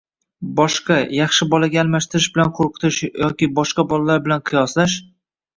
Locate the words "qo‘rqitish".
2.61-2.97